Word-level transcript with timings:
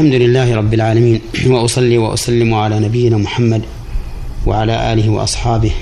الحمد 0.00 0.14
لله 0.14 0.56
رب 0.56 0.74
العالمين 0.74 1.20
وأصلي 1.46 1.98
وأسلم 1.98 2.54
على 2.54 2.78
نبينا 2.80 3.16
محمد 3.16 3.62
وعلى 4.46 4.92
آله 4.92 5.08
وأصحابه 5.08 5.72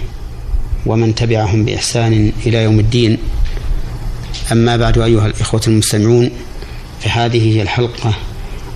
ومن 0.87 1.14
تبعهم 1.14 1.64
بإحسان 1.64 2.32
إلى 2.46 2.62
يوم 2.62 2.80
الدين. 2.80 3.18
أما 4.52 4.76
بعد 4.76 4.98
أيها 4.98 5.26
الإخوة 5.26 5.60
المستمعون 5.66 6.30
فهذه 7.00 7.56
هي 7.56 7.62
الحلقة 7.62 8.14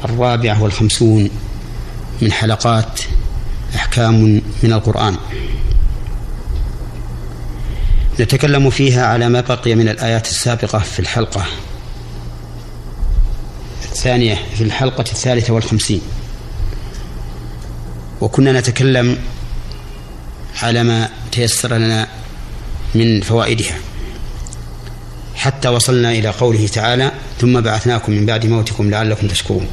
الرابعة 0.05 0.63
والخمسون 0.63 1.31
من 2.23 2.33
حلقات 2.33 3.01
أحكام 3.75 4.43
من 4.63 4.73
القرآن. 4.73 5.17
نتكلم 8.21 8.71
فيها 8.71 9.07
على 9.07 9.29
ما 9.29 9.41
بقي 9.41 9.75
من 9.75 9.89
الآيات 9.89 10.27
السابقة 10.27 10.79
في 10.79 11.01
الحلقة. 11.01 11.45
الثانية 14.03 14.39
في 14.55 14.65
الحلقة 14.65 15.01
الثالثة 15.01 15.55
والخمسين. 15.55 16.01
وكنا 18.21 18.61
نتكلم 18.61 19.19
على 20.63 20.83
ما 20.83 21.09
تيسر 21.33 21.77
لنا 21.77 22.09
من 22.95 23.21
فوائدها. 23.21 23.75
حتى 25.35 25.69
وصلنا 25.69 26.13
إلى 26.13 26.29
قوله 26.29 26.67
تعالى 26.67 27.13
ثم 27.41 27.61
بعثناكم 27.61 28.13
من 28.13 28.27
بعد 28.27 28.47
موتكم 28.47 28.91
لعلكم 28.91 29.29
تشكرون. 29.29 29.67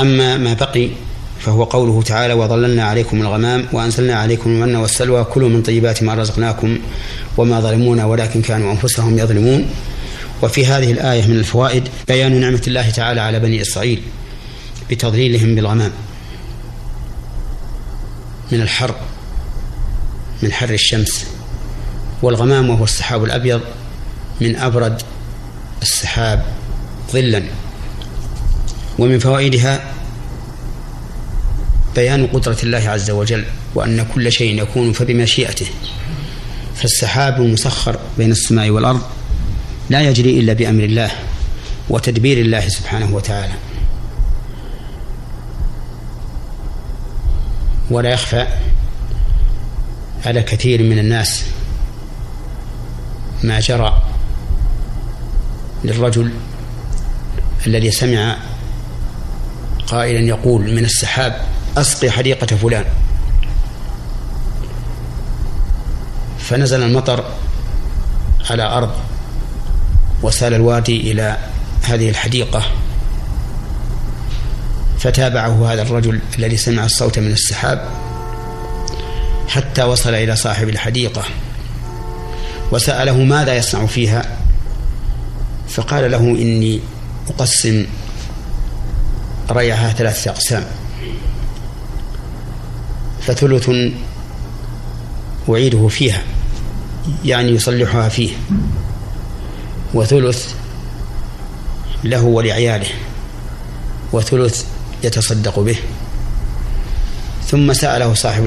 أما 0.00 0.36
ما 0.36 0.52
بقي 0.54 0.90
فهو 1.40 1.64
قوله 1.64 2.02
تعالى 2.02 2.34
وظللنا 2.34 2.84
عليكم 2.84 3.20
الغمام 3.20 3.66
وأنزلنا 3.72 4.14
عليكم 4.14 4.50
المن 4.50 4.76
والسلوى 4.76 5.24
كلوا 5.24 5.48
من 5.48 5.62
طيبات 5.62 6.02
ما 6.02 6.14
رزقناكم 6.14 6.78
وما 7.36 7.60
ظلمونا 7.60 8.04
ولكن 8.04 8.42
كانوا 8.42 8.72
أنفسهم 8.72 9.18
يظلمون. 9.18 9.66
وفي 10.42 10.66
هذه 10.66 10.92
الآية 10.92 11.26
من 11.26 11.36
الفوائد 11.36 11.88
بيان 12.08 12.40
نعمة 12.40 12.62
الله 12.66 12.90
تعالى 12.90 13.20
على 13.20 13.40
بني 13.40 13.62
إسرائيل 13.62 14.02
بتضليلهم 14.90 15.54
بالغمام 15.54 15.92
من 18.52 18.60
الحر 18.60 18.94
من 20.42 20.52
حر 20.52 20.70
الشمس 20.70 21.26
والغمام 22.22 22.70
وهو 22.70 22.84
السحاب 22.84 23.24
الأبيض 23.24 23.60
من 24.40 24.56
أبرد 24.56 25.02
السحاب 25.82 26.44
ظلا. 27.12 27.42
ومن 28.98 29.18
فوائدها 29.18 29.80
بيان 31.98 32.26
قدرة 32.26 32.56
الله 32.62 32.88
عز 32.88 33.10
وجل 33.10 33.44
وأن 33.74 34.06
كل 34.14 34.32
شيء 34.32 34.62
يكون 34.62 34.92
فبمشيئته. 34.92 35.66
فالسحاب 36.76 37.40
المسخر 37.40 37.98
بين 38.18 38.30
السماء 38.30 38.70
والأرض 38.70 39.02
لا 39.90 40.00
يجري 40.00 40.40
إلا 40.40 40.52
بأمر 40.52 40.84
الله 40.84 41.10
وتدبير 41.88 42.38
الله 42.38 42.68
سبحانه 42.68 43.14
وتعالى. 43.14 43.52
ولا 47.90 48.10
يخفى 48.10 48.46
على 50.26 50.42
كثير 50.42 50.82
من 50.82 50.98
الناس 50.98 51.44
ما 53.42 53.60
جرى 53.60 54.02
للرجل 55.84 56.30
الذي 57.66 57.90
سمع 57.90 58.36
قائلا 59.86 60.20
يقول 60.20 60.74
من 60.74 60.84
السحاب 60.84 61.57
أسقي 61.76 62.10
حديقة 62.10 62.56
فلان. 62.56 62.84
فنزل 66.38 66.82
المطر 66.82 67.24
على 68.50 68.62
أرض 68.62 68.90
وسال 70.22 70.54
الوادي 70.54 71.12
إلى 71.12 71.36
هذه 71.82 72.10
الحديقة. 72.10 72.62
فتابعه 74.98 75.72
هذا 75.72 75.82
الرجل 75.82 76.20
الذي 76.38 76.56
سمع 76.56 76.84
الصوت 76.84 77.18
من 77.18 77.32
السحاب 77.32 77.88
حتى 79.48 79.82
وصل 79.82 80.14
إلى 80.14 80.36
صاحب 80.36 80.68
الحديقة. 80.68 81.22
وسأله 82.72 83.16
ماذا 83.16 83.54
يصنع 83.56 83.86
فيها؟ 83.86 84.38
فقال 85.68 86.10
له 86.10 86.18
إني 86.18 86.80
أقسم 87.28 87.86
ريعها 89.50 89.92
ثلاثة 89.92 90.30
أقسام. 90.30 90.64
فثلث 93.28 93.70
أعيده 95.48 95.88
فيها 95.88 96.22
يعني 97.24 97.52
يصلحها 97.52 98.08
فيه. 98.08 98.30
وثلث 99.94 100.54
له 102.04 102.22
ولعياله 102.22 102.86
وثلث 104.12 104.64
يتصدق 105.04 105.60
به. 105.60 105.76
ثم 107.46 107.72
سأله 107.72 108.14
صاحب 108.14 108.44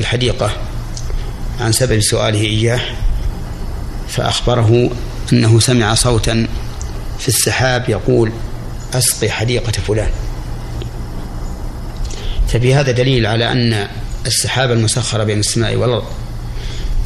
الحديقة 0.00 0.50
عن 1.60 1.72
سبب 1.72 2.00
سؤاله 2.00 2.40
إياه 2.40 2.80
فأخبره 4.08 4.90
أنه 5.32 5.60
سمع 5.60 5.94
صوتا 5.94 6.46
في 7.18 7.28
السحاب 7.28 7.88
يقول 7.88 8.32
أسقي 8.94 9.30
حديقة 9.30 9.72
فلان. 9.72 10.10
ففي 12.48 12.74
هذا 12.74 12.92
دليل 12.92 13.26
على 13.26 13.52
أن 13.52 13.88
السحاب 14.26 14.70
المسخرة 14.70 15.24
بين 15.24 15.38
السماء 15.38 15.76
والأرض 15.76 16.04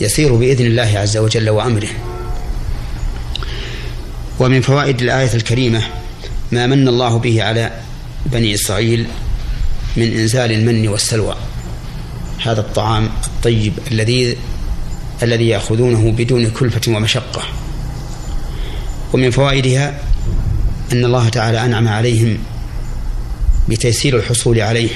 يسير 0.00 0.34
بإذن 0.34 0.66
الله 0.66 0.98
عز 0.98 1.16
وجل 1.16 1.50
وأمره. 1.50 1.88
ومن 4.38 4.60
فوائد 4.60 5.02
الآية 5.02 5.34
الكريمة 5.34 5.82
ما 6.52 6.66
من 6.66 6.88
الله 6.88 7.18
به 7.18 7.42
على 7.42 7.72
بني 8.26 8.54
إسرائيل 8.54 9.06
من 9.96 10.12
إنزال 10.12 10.52
المن 10.52 10.88
والسلوى. 10.88 11.36
هذا 12.44 12.60
الطعام 12.60 13.08
الطيب 13.26 13.72
الذي 13.90 14.36
الذي 15.22 15.48
يأخذونه 15.48 16.10
بدون 16.10 16.50
كلفة 16.50 16.92
ومشقة. 16.92 17.42
ومن 19.12 19.30
فوائدها 19.30 20.00
أن 20.92 21.04
الله 21.04 21.28
تعالى 21.28 21.64
أنعم 21.64 21.88
عليهم 21.88 22.38
بتيسير 23.68 24.16
الحصول 24.16 24.60
عليه. 24.60 24.90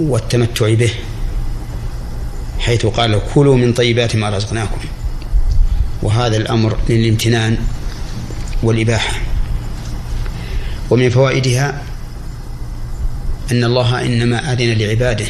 والتمتع 0.00 0.74
به 0.74 0.90
حيث 2.58 2.86
قال 2.86 3.20
كلوا 3.34 3.56
من 3.56 3.72
طيبات 3.72 4.16
ما 4.16 4.30
رزقناكم. 4.30 4.78
وهذا 6.02 6.36
الأمر 6.36 6.78
للامتنان 6.88 7.56
والإباحة. 8.62 9.14
ومن 10.90 11.10
فوائدها 11.10 11.82
أن 13.52 13.64
الله 13.64 14.06
إنما 14.06 14.52
أذن 14.52 14.72
لعباده 14.72 15.26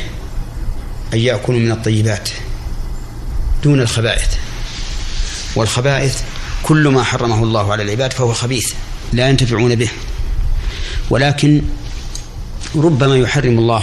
أن 1.15 1.19
يأكلوا 1.19 1.59
من 1.59 1.71
الطيبات 1.71 2.29
دون 3.65 3.81
الخبائث. 3.81 4.37
والخبائث 5.57 6.23
كل 6.63 6.89
ما 6.89 7.03
حرمه 7.03 7.43
الله 7.43 7.73
على 7.73 7.83
العباد 7.83 8.13
فهو 8.13 8.33
خبيث 8.33 8.73
لا 9.13 9.29
ينتفعون 9.29 9.75
به. 9.75 9.89
ولكن 11.11 11.63
ربما 12.77 13.17
يحرم 13.17 13.59
الله 13.59 13.83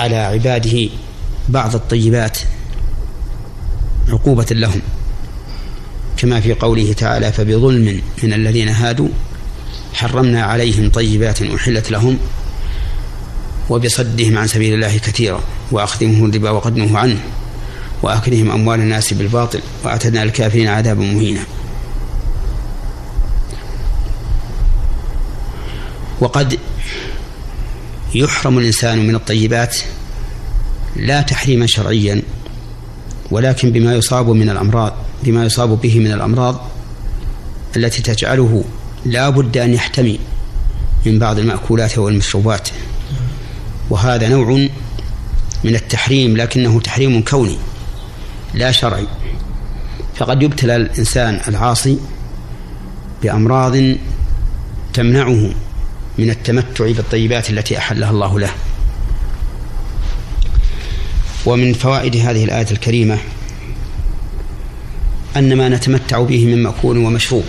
على 0.00 0.16
عباده 0.16 0.88
بعض 1.48 1.74
الطيبات 1.74 2.38
عقوبة 4.08 4.46
لهم. 4.50 4.80
كما 6.16 6.40
في 6.40 6.54
قوله 6.54 6.92
تعالى 6.92 7.32
فبظلم 7.32 8.00
من 8.22 8.32
الذين 8.32 8.68
هادوا 8.68 9.08
حرمنا 9.94 10.42
عليهم 10.42 10.90
طيبات 10.90 11.42
أحلت 11.42 11.90
لهم 11.90 12.18
وبصدهم 13.70 14.38
عن 14.38 14.46
سبيل 14.46 14.74
الله 14.74 14.98
كثيرا 14.98 15.40
وأخذهم 15.70 16.24
الربا 16.24 16.50
وقد 16.50 16.78
عنه 16.78 17.20
وأكلهم 18.02 18.50
أموال 18.50 18.80
الناس 18.80 19.12
بالباطل 19.12 19.60
وأعتدنا 19.84 20.22
الكافرين 20.22 20.68
عذابا 20.68 21.02
مهينا. 21.04 21.40
وقد 26.20 26.58
يحرم 28.14 28.58
الإنسان 28.58 29.06
من 29.06 29.14
الطيبات 29.14 29.76
لا 30.96 31.20
تحريما 31.20 31.66
شرعيا 31.66 32.22
ولكن 33.30 33.70
بما 33.70 33.94
يصاب 33.94 34.28
من 34.28 34.50
الأمراض 34.50 34.92
بما 35.24 35.44
يصاب 35.44 35.80
به 35.80 35.98
من 35.98 36.12
الأمراض 36.12 36.70
التي 37.76 38.02
تجعله 38.02 38.64
لا 39.06 39.28
بد 39.28 39.56
أن 39.56 39.74
يحتمي 39.74 40.18
من 41.06 41.18
بعض 41.18 41.38
المأكولات 41.38 41.98
والمشروبات. 41.98 42.68
وهذا 43.90 44.28
نوع 44.28 44.68
من 45.64 45.74
التحريم 45.74 46.36
لكنه 46.36 46.80
تحريم 46.80 47.22
كوني 47.22 47.56
لا 48.54 48.72
شرعي. 48.72 49.06
فقد 50.16 50.42
يبتلى 50.42 50.76
الإنسان 50.76 51.40
العاصي 51.48 51.98
بأمراض 53.22 53.76
تمنعه 54.94 55.50
من 56.18 56.30
التمتع 56.30 56.90
بالطيبات 56.90 57.50
التي 57.50 57.78
أحلها 57.78 58.10
الله 58.10 58.40
له. 58.40 58.50
ومن 61.46 61.72
فوائد 61.72 62.16
هذه 62.16 62.44
الآية 62.44 62.66
الكريمة 62.70 63.18
أن 65.36 65.56
ما 65.56 65.68
نتمتع 65.68 66.22
به 66.22 66.46
من 66.46 66.62
مأكول 66.62 66.98
ومشروب 66.98 67.44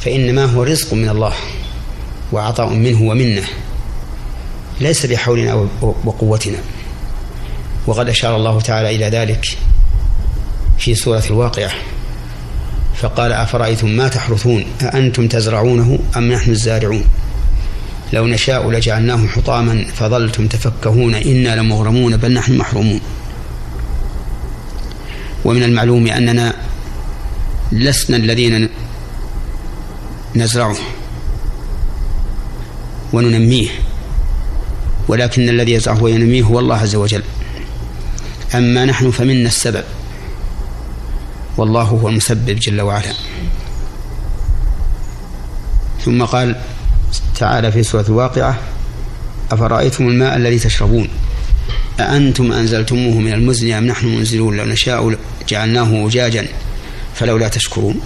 فإنما 0.00 0.44
هو 0.44 0.62
رزق 0.62 0.94
من 0.94 1.08
الله 1.08 1.32
وعطاء 2.32 2.68
منه 2.68 3.02
ومنه 3.02 3.44
ليس 4.80 5.06
بحولنا 5.06 5.68
وقوتنا. 5.82 6.58
وقد 7.86 8.08
أشار 8.08 8.36
الله 8.36 8.60
تعالى 8.60 8.96
إلى 8.96 9.08
ذلك 9.18 9.58
في 10.78 10.94
سورة 10.94 11.22
الواقعة. 11.30 11.70
فقال 13.00 13.32
أفرأيتم 13.32 13.88
ما 13.88 14.08
تحرثون؟ 14.08 14.64
أأنتم 14.82 15.28
تزرعونه 15.28 15.98
أم 16.16 16.32
نحن 16.32 16.50
الزارعون؟ 16.50 17.04
لو 18.12 18.26
نشاء 18.26 18.70
لجعلناه 18.70 19.26
حطاما 19.26 19.84
فظلتم 19.94 20.46
تفكهون 20.46 21.14
إنا 21.14 21.56
لمغرمون 21.56 22.16
بل 22.16 22.32
نحن 22.32 22.56
محرومون. 22.58 23.00
ومن 25.44 25.62
المعلوم 25.62 26.06
أننا 26.06 26.54
لسنا 27.72 28.16
الذين 28.16 28.68
نزرعه 30.36 30.76
وننميه 33.12 33.68
ولكن 35.08 35.48
الذي 35.48 35.72
يزرعه 35.72 36.02
وينميه 36.02 36.42
هو 36.42 36.58
الله 36.58 36.76
عز 36.76 36.94
وجل. 36.94 37.22
أما 38.54 38.84
نحن 38.84 39.10
فمنا 39.10 39.48
السبب. 39.48 39.84
والله 41.56 41.82
هو 41.82 42.08
المسبب 42.08 42.58
جل 42.58 42.80
وعلا. 42.80 43.12
ثم 46.04 46.24
قال 46.24 46.56
تعالى 47.38 47.72
في 47.72 47.82
سورة 47.82 48.04
الواقعة 48.08 48.58
أفرأيتم 49.50 50.08
الماء 50.08 50.36
الذي 50.36 50.58
تشربون؟ 50.58 51.08
أأنتم 52.00 52.52
أنزلتموه 52.52 53.18
من 53.18 53.32
المزن 53.32 53.72
أم 53.72 53.86
نحن 53.86 54.06
منزلون؟ 54.06 54.56
لو 54.56 54.64
نشاء 54.64 55.18
جعلناه 55.48 56.06
أجاجا 56.06 56.46
فلولا 57.14 57.48
تشكرون. 57.48 58.00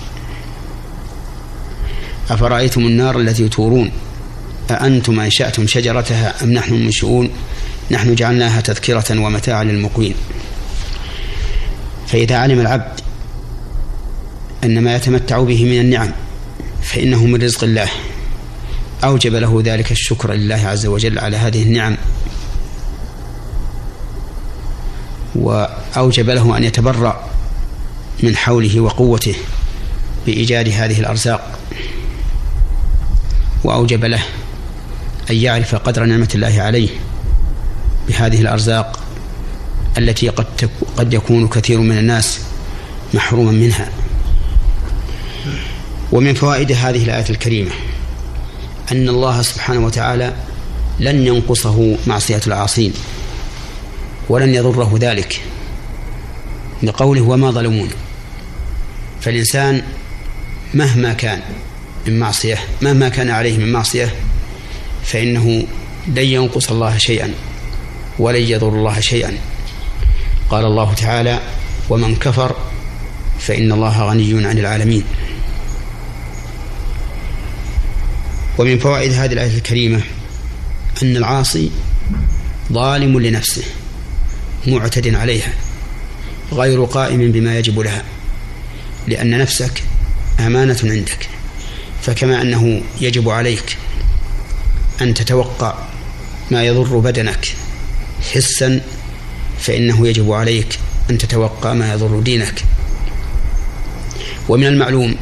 أفرأيتم 2.30 2.80
النار 2.80 3.20
التي 3.20 3.48
تورون؟ 3.48 3.90
أأنتم 4.70 5.20
أنشأتم 5.20 5.66
شجرتها 5.66 6.44
أم 6.44 6.52
نحن 6.52 6.74
المنشؤون 6.74 7.30
نحن 7.90 8.14
جعلناها 8.14 8.60
تذكرة 8.60 9.20
ومتاعا 9.20 9.64
للمقوين. 9.64 10.14
فإذا 12.06 12.36
علم 12.36 12.60
العبد 12.60 12.99
أن 14.64 14.84
ما 14.84 14.96
يتمتع 14.96 15.42
به 15.42 15.64
من 15.64 15.80
النعم 15.80 16.12
فإنه 16.82 17.26
من 17.26 17.42
رزق 17.42 17.64
الله. 17.64 17.88
أوجب 19.04 19.34
له 19.34 19.62
ذلك 19.64 19.92
الشكر 19.92 20.32
لله 20.32 20.66
عز 20.66 20.86
وجل 20.86 21.18
على 21.18 21.36
هذه 21.36 21.62
النعم. 21.62 21.96
وأوجب 25.34 26.30
له 26.30 26.56
أن 26.56 26.64
يتبرأ 26.64 27.30
من 28.22 28.36
حوله 28.36 28.80
وقوته 28.80 29.34
بإيجاد 30.26 30.68
هذه 30.68 31.00
الأرزاق. 31.00 31.58
وأوجب 33.64 34.04
له 34.04 34.22
أن 35.30 35.36
يعرف 35.36 35.74
قدر 35.74 36.04
نعمة 36.04 36.28
الله 36.34 36.62
عليه 36.62 36.88
بهذه 38.08 38.40
الأرزاق 38.40 39.00
التي 39.98 40.28
قد 40.28 40.70
قد 40.96 41.14
يكون 41.14 41.48
كثير 41.48 41.80
من 41.80 41.98
الناس 41.98 42.40
محروما 43.14 43.52
منها. 43.52 43.99
ومن 46.12 46.34
فوائد 46.34 46.72
هذه 46.72 47.04
الآية 47.04 47.30
الكريمة 47.30 47.70
أن 48.92 49.08
الله 49.08 49.42
سبحانه 49.42 49.86
وتعالى 49.86 50.34
لن 51.00 51.26
ينقصه 51.26 51.96
معصية 52.06 52.40
العاصين 52.46 52.92
ولن 54.28 54.54
يضره 54.54 54.98
ذلك 55.00 55.40
لقوله 56.82 57.22
وما 57.22 57.50
ظلمون 57.50 57.88
فالإنسان 59.20 59.82
مهما 60.74 61.12
كان 61.12 61.40
من 62.06 62.18
معصية 62.18 62.58
مهما 62.82 63.08
كان 63.08 63.30
عليه 63.30 63.58
من 63.58 63.72
معصية 63.72 64.14
فإنه 65.04 65.66
لن 66.06 66.24
ينقص 66.24 66.70
الله 66.70 66.98
شيئا 66.98 67.34
ولن 68.18 68.42
يضر 68.42 68.68
الله 68.68 69.00
شيئا 69.00 69.38
قال 70.50 70.64
الله 70.64 70.94
تعالى 70.94 71.40
ومن 71.90 72.16
كفر 72.16 72.56
فإن 73.38 73.72
الله 73.72 74.02
غني 74.02 74.46
عن 74.46 74.58
العالمين 74.58 75.04
ومن 78.60 78.78
فوائد 78.78 79.12
هذه 79.12 79.32
الآية 79.32 79.56
الكريمة 79.56 80.00
أن 81.02 81.16
العاصي 81.16 81.70
ظالم 82.72 83.20
لنفسه 83.20 83.62
معتد 84.66 85.14
عليها 85.14 85.52
غير 86.52 86.84
قائم 86.84 87.32
بما 87.32 87.58
يجب 87.58 87.78
لها 87.78 88.04
لأن 89.08 89.38
نفسك 89.38 89.82
أمانة 90.40 90.78
عندك 90.84 91.28
فكما 92.02 92.42
أنه 92.42 92.82
يجب 93.00 93.28
عليك 93.28 93.76
أن 95.00 95.14
تتوقع 95.14 95.74
ما 96.50 96.64
يضر 96.64 96.98
بدنك 96.98 97.54
حسا 98.32 98.80
فإنه 99.60 100.08
يجب 100.08 100.32
عليك 100.32 100.78
أن 101.10 101.18
تتوقع 101.18 101.74
ما 101.74 101.92
يضر 101.92 102.20
دينك. 102.20 102.64
ومن 104.48 104.66
المعلوم 104.66 105.16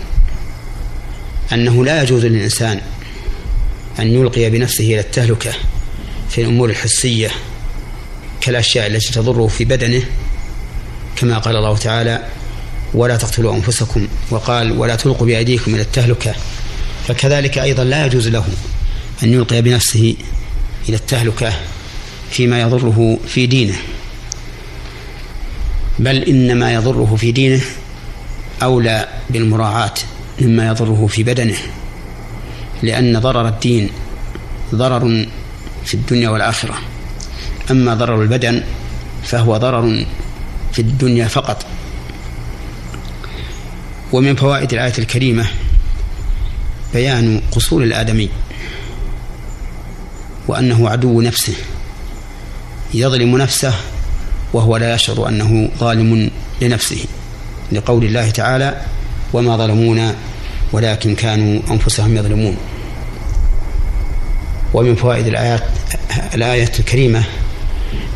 أنه 1.53 1.85
لا 1.85 2.03
يجوز 2.03 2.25
للإنسان 2.25 2.81
أن 3.99 4.15
يلقي 4.15 4.51
بنفسه 4.51 4.85
إلى 4.85 5.01
التهلكة 5.01 5.53
في 6.31 6.41
الأمور 6.41 6.71
الحسية 6.71 7.31
كالأشياء 8.41 8.87
التي 8.87 9.13
تضره 9.13 9.47
في 9.47 9.65
بدنه 9.65 10.03
كما 11.17 11.39
قال 11.39 11.57
الله 11.57 11.77
تعالى 11.77 12.25
ولا 12.95 13.17
تقتلوا 13.17 13.55
أنفسكم 13.55 14.09
وقال 14.31 14.79
ولا 14.79 14.97
تلقوا 14.97 15.27
بأيديكم 15.27 15.75
إلى 15.75 15.83
التهلكة 15.83 16.35
فكذلك 17.09 17.59
أيضا 17.59 17.85
لا 17.85 18.07
يجوز 18.07 18.29
له 18.29 18.45
أن 19.23 19.33
يلقي 19.33 19.63
بنفسه 19.63 20.15
إلى 20.89 20.97
التهلكة 20.97 21.53
فيما 22.31 22.61
يضره 22.61 23.19
في 23.27 23.47
دينه 23.47 23.77
بل 25.99 26.23
إنما 26.23 26.75
يضره 26.75 27.17
في 27.21 27.33
دينه 27.33 27.61
أولى 28.63 29.09
بالمراعاة 29.31 29.95
مما 30.41 30.69
يضره 30.69 31.07
في 31.07 31.23
بدنه. 31.23 31.57
لأن 32.83 33.19
ضرر 33.19 33.49
الدين 33.49 33.91
ضرر 34.75 35.27
في 35.85 35.95
الدنيا 35.95 36.29
والآخرة. 36.29 36.75
أما 37.71 37.95
ضرر 37.95 38.23
البدن 38.23 38.63
فهو 39.25 39.57
ضرر 39.57 40.07
في 40.73 40.79
الدنيا 40.79 41.29
فقط. 41.29 41.67
ومن 44.13 44.37
فوائد 44.37 44.73
الآية 44.73 44.93
الكريمة 44.99 45.47
بيان 46.93 47.41
قصور 47.53 47.83
الآدمي 47.83 48.29
وأنه 50.49 50.89
عدو 50.89 51.21
نفسه 51.21 51.55
يظلم 52.95 53.37
نفسه 53.37 53.75
وهو 54.53 54.77
لا 54.77 54.95
يشعر 54.95 55.29
أنه 55.29 55.71
ظالم 55.79 56.31
لنفسه 56.63 57.05
لقول 57.73 58.05
الله 58.05 58.31
تعالى 58.31 58.81
وما 59.33 59.57
ظلمونا 59.57 60.15
ولكن 60.73 61.15
كانوا 61.15 61.61
أنفسهم 61.71 62.17
يظلمون 62.17 62.57
ومن 64.75 64.95
فوائد 64.95 65.27
الآيات 65.27 65.63
الآية 66.35 66.71
الكريمة 66.79 67.25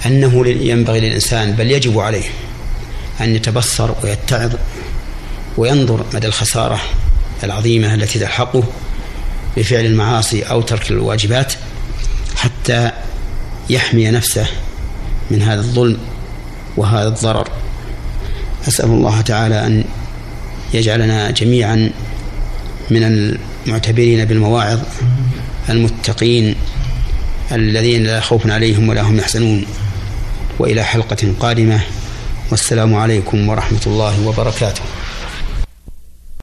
أنه 0.07 0.47
ينبغي 0.47 1.01
للإنسان 1.01 1.53
بل 1.53 1.71
يجب 1.71 1.99
عليه 1.99 2.25
أن 3.21 3.35
يتبصر 3.37 3.91
ويتعظ 4.05 4.53
وينظر 5.57 6.05
مدى 6.15 6.27
الخسارة 6.27 6.81
العظيمة 7.45 7.95
التي 7.95 8.19
تلحقه 8.19 8.65
بفعل 9.57 9.85
المعاصي 9.85 10.43
أو 10.43 10.63
ترك 10.63 10.91
الواجبات 10.91 11.53
حتى 12.37 12.91
يحمي 13.71 14.11
نفسه 14.11 14.47
من 15.31 15.43
هذا 15.43 15.61
الظلم 15.61 15.99
وهذا 16.77 17.09
الضرر. 17.09 17.49
أسأل 18.69 18.85
الله 18.85 19.21
تعالى 19.21 19.67
أن 19.67 19.85
يجعلنا 20.75 21.31
جميعا 21.31 21.91
من 22.91 23.03
المعتبرين 23.67 24.25
بالمواعظ 24.25 24.81
المتقين 25.69 26.55
الذين 27.53 28.05
لا 28.05 28.21
خوف 28.21 28.47
عليهم 28.47 28.89
ولا 28.89 29.03
هم 29.03 29.19
يحزنون. 29.19 29.65
وإلى 30.59 30.85
حلقة 30.85 31.35
قادمة 31.41 31.81
والسلام 32.51 32.95
عليكم 32.95 33.49
ورحمة 33.49 33.81
الله 33.87 34.27
وبركاته. 34.27 34.81